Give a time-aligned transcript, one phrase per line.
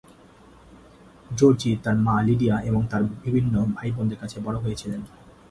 [1.31, 5.01] Zorzi তার মা Lydia এবং তার বিভিন্ন ভাইবোনদের কাছে বড় হয়েছিলেন।